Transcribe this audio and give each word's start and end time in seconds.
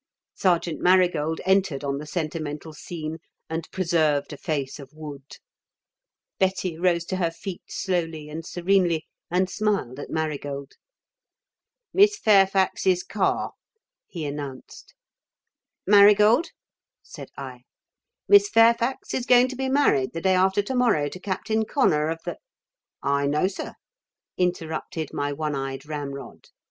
Sergeant 0.33 0.81
Marigold 0.81 1.39
entered 1.45 1.83
on 1.83 1.99
the 1.99 2.07
sentimental 2.07 2.73
scene 2.73 3.19
and 3.51 3.69
preserved 3.71 4.33
a 4.33 4.37
face 4.37 4.79
of 4.79 4.89
wood. 4.93 5.35
Betty 6.39 6.75
rose 6.75 7.05
to 7.05 7.17
her 7.17 7.29
feet 7.29 7.61
slowly 7.69 8.27
and 8.27 8.43
serenely 8.43 9.05
and 9.29 9.47
smiled 9.47 9.99
at 9.99 10.09
Marigold. 10.09 10.71
"Miss 11.93 12.17
Fairfax's 12.17 13.03
car," 13.03 13.51
he 14.07 14.25
announced. 14.25 14.95
"Marigold," 15.85 16.47
said 17.03 17.29
I, 17.37 17.61
"Miss 18.27 18.49
Fairfax 18.49 19.13
is 19.13 19.27
going 19.27 19.49
to 19.49 19.55
be 19.55 19.69
married 19.69 20.13
the 20.13 20.21
day 20.21 20.33
after 20.33 20.63
to 20.63 20.73
morrow 20.73 21.09
to 21.09 21.19
Captain 21.19 21.63
Connor 21.63 22.09
of 22.09 22.17
the" 22.25 22.37
"I 23.03 23.27
know, 23.27 23.47
sir," 23.47 23.75
interrupted 24.35 25.11
my 25.13 25.31
one 25.31 25.53
eyed 25.53 25.85
ramrod. 25.85 26.45